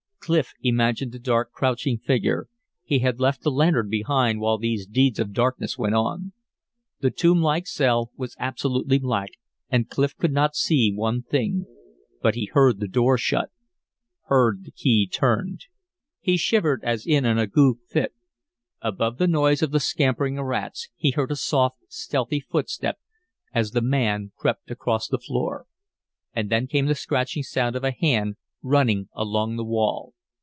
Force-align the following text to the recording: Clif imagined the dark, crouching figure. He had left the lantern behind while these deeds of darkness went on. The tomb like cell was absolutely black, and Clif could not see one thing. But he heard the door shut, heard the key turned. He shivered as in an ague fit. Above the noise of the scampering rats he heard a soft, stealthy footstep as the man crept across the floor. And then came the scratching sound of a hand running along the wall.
Clif 0.23 0.53
imagined 0.61 1.11
the 1.13 1.17
dark, 1.19 1.51
crouching 1.51 1.97
figure. 1.97 2.47
He 2.83 2.99
had 2.99 3.19
left 3.19 3.41
the 3.41 3.49
lantern 3.49 3.89
behind 3.89 4.39
while 4.39 4.59
these 4.59 4.85
deeds 4.85 5.17
of 5.17 5.33
darkness 5.33 5.79
went 5.79 5.95
on. 5.95 6.33
The 6.99 7.09
tomb 7.09 7.41
like 7.41 7.65
cell 7.65 8.11
was 8.15 8.35
absolutely 8.37 8.99
black, 8.99 9.31
and 9.71 9.89
Clif 9.89 10.15
could 10.15 10.31
not 10.31 10.55
see 10.55 10.93
one 10.93 11.23
thing. 11.23 11.65
But 12.21 12.35
he 12.35 12.45
heard 12.53 12.79
the 12.79 12.87
door 12.87 13.17
shut, 13.17 13.49
heard 14.25 14.63
the 14.63 14.69
key 14.71 15.09
turned. 15.11 15.65
He 16.19 16.37
shivered 16.37 16.81
as 16.83 17.07
in 17.07 17.25
an 17.25 17.39
ague 17.39 17.79
fit. 17.89 18.13
Above 18.79 19.17
the 19.17 19.27
noise 19.27 19.63
of 19.63 19.71
the 19.71 19.79
scampering 19.81 20.39
rats 20.39 20.87
he 20.95 21.09
heard 21.11 21.31
a 21.31 21.35
soft, 21.35 21.79
stealthy 21.89 22.39
footstep 22.41 22.99
as 23.55 23.71
the 23.71 23.81
man 23.81 24.31
crept 24.37 24.69
across 24.69 25.07
the 25.07 25.17
floor. 25.19 25.65
And 26.31 26.51
then 26.51 26.67
came 26.67 26.85
the 26.85 26.93
scratching 26.95 27.41
sound 27.43 27.75
of 27.75 27.83
a 27.83 27.91
hand 27.91 28.35
running 28.63 29.09
along 29.15 29.55
the 29.57 29.63
wall. 29.65 30.13